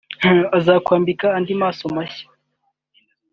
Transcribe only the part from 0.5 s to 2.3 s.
azakwambika andi maso mashya